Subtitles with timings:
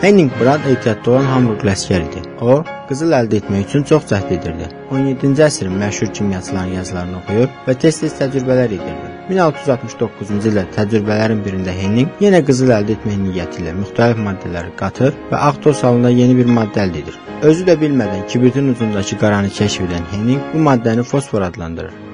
[0.00, 2.20] Henning Brand ehtiyatlı olan Hamburqlu əsgər idi.
[2.40, 4.68] O, qızıl əldə etmək üçün çox cəhd edirdi.
[4.94, 9.10] 17-ci əsrin məşhur kimyaçıların yazılarını oxuyur və tez-tez təcrübələr edirdi.
[9.32, 15.44] 1669-cu ildə təcrübələrin birində Henning yenə qızıl əldə etmək niyyəti ilə müxtəlif maddələri qatır və
[15.50, 17.22] ağ toz halında yeni bir maddə əldə edir.
[17.42, 22.07] Özü də bilmədən kibritin ucundakı qaranı kəşf edən Henning bu maddəni fosfor adlandırır.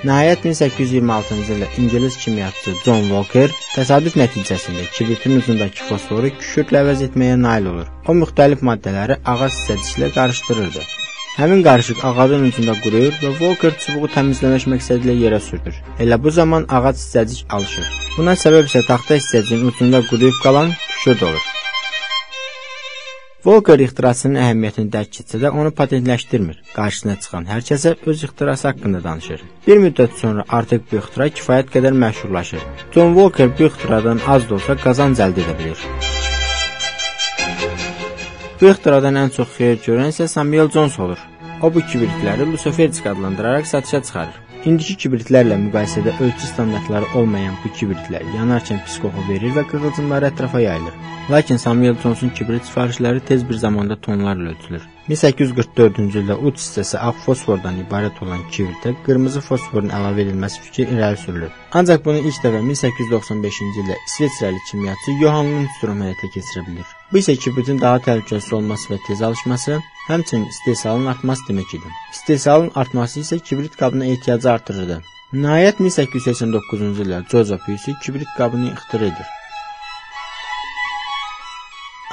[0.00, 7.34] Nəhayət 1826-cı ildə ingilis kimyaçısı John Walker təsadüf nəticəsində kibritin ucundakı fosforu kükürdlə əvəz etməyə
[7.42, 7.90] nail olur.
[8.08, 10.86] O müxtəlif maddələri ağac hissəciklə qarışdırırdı.
[11.36, 15.76] Həmin qarışıq ağacın ucunda quruyur və Walker çubuğu təmizləmək məqsədilə yerə sürtür.
[16.00, 17.94] Elə bu zaman ağac hissəcik alışır.
[18.16, 21.49] Buna səbəb isə taxta hissəciyin ucunda quruyub qalan kükürd olur.
[23.40, 26.58] Volker ixtirasının əhəmiyyətini dərk etsə də onu patentləşdirmir.
[26.74, 29.40] Qarşısına çıxan hər kəsə öz ixtirası haqqında danışır.
[29.66, 32.66] Bir müddət sonra artıq bu ixtira kifayət qədər məşhurlaşır.
[32.92, 35.86] John Walker bu ixtiradan az da olsa qazanc əldə edə bilir.
[38.60, 41.24] Bu ixtiradan ən çox xeyir görən isə Samuel Jones olur.
[41.62, 44.49] O bu kibritləri Lucifercik adlandıraraq satışa çıxarır.
[44.68, 50.60] İndiki kibritlərlə müqayisədə ölçü standartları olmayan bu kibritlər yanarkən pis qoxu verir və qığılcımları ətrafa
[50.60, 50.98] yayılır.
[51.32, 54.84] Lakin Samuel Johnson kibrit sifarişləri tez bir zamanda tonlarla ölçülür.
[55.08, 61.24] 1844-cü ildə uç hissəsi ağ fosfordan ibarət olan kibritə qırmızı fosforun əlavə edilməsi fikri irəli
[61.24, 61.58] sürülür.
[61.72, 66.99] Ancaq bunu ilk dəfə 1895-ci ildə İsveçrəli kimyaçı Johann Lundstrom həyata keçirə bilir.
[67.12, 71.88] Bu isə kibritin daha təhlükəsiz olması və tez alışması, həmçinin istehsalın artması demək idi.
[72.12, 75.00] İstehsalın artması isə kibrit qabına ehtiyacı artırırdı.
[75.44, 79.26] Nəhayət 1889-cu ildə Joseph Hughes kibrit qabını ixtira edir.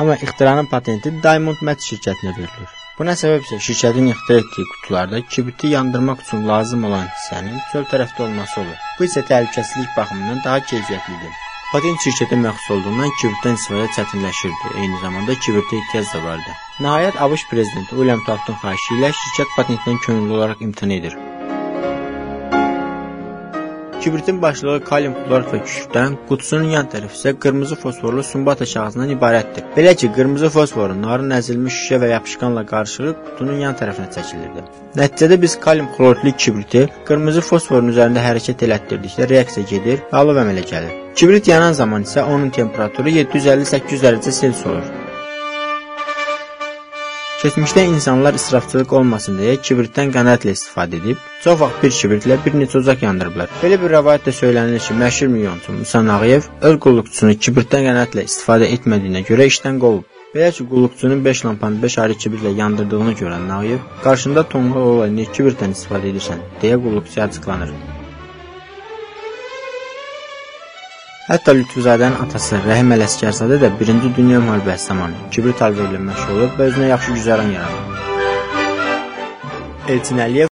[0.00, 2.74] Amma ixtiranın patenti Diamond Match şirkətinə verilir.
[2.98, 8.30] Buna səbəb isə şirkətin ixtira etdiyi qutularda kibriti yandırmaq üçün lazım olan hissənin çöl tərəfdə
[8.30, 8.80] olması olur.
[8.98, 11.45] Bu isə təhlükəsizlik baxımından daha keyfiyyətlidir.
[11.66, 14.68] Patent şirkətə məxsus olduğundan kibritdən istifadə çətinləşirdi.
[14.84, 16.54] Eyni zamanda kibritə ehtiyac da vardı.
[16.86, 21.18] Nəhayət ABŞ prezidenti William Taftın xahişi ilə şirkət patentdən könüllü olaraq imtina edir.
[24.06, 29.64] Kibritin başlığı kalium xlorid və kükürddən, qutusunun yan tərəfi isə qırmızı fosforlu sumbata kağızından ibarətdir.
[29.74, 34.62] Belə ki, qırmızı fosforun narın əzilmiş şüşə və yapışqanla qarışığı qutunun yan tərəfinə çəkilirdi.
[35.00, 40.62] Nəticədə biz kalium xloridli kibriti qırmızı fosforun üzərində hərəkət elətdirdikdə reaksiya gedir və alov əmələ
[40.70, 40.94] gəlir.
[41.18, 45.05] Kibrit yanan zaman isə onun temperaturu 750-800 dərəcə Selsi olur.
[47.46, 52.80] Keçmişdə insanlar israfçılıq olmasın deyə kibritdən qənaətlə istifadə edib, çox vaxt bir kibritlə bir neçə
[52.80, 53.52] ocaq yandırıblar.
[53.60, 58.66] Belə bir rəvayət də söylənilir ki, məşhur milyonçu Musa Nağıyev öz qulluqçusunu kibritdən qənaətlə istifadə
[58.74, 60.08] etmədiyinə görə işdən qovub.
[60.34, 65.30] Belə ki, qulluqçunun 5 lampanı 5 ayrı kibritlə yandırdığını görən Nağıyev, qarşında tonqal olan niyə
[65.38, 67.70] kibritdən istifadə edirsən, deyə qulluqçuya açıqlanır.
[71.26, 76.68] Hətta Lütfuzadənin atası Rəhim Ələsgərzadə də 1-ci Dünya müharibəsi zamanı kibrit alverlə məşğul olub və
[76.70, 77.86] özünə yaxşı güzəran yaradıb.
[79.94, 80.44] Elçin Əliyev